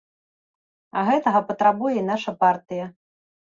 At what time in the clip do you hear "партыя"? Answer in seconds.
2.43-2.85